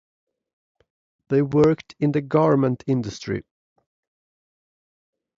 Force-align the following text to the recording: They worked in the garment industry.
They 1.27 1.43
worked 1.43 1.93
in 1.99 2.11
the 2.13 2.21
garment 2.21 2.83
industry. 2.87 3.43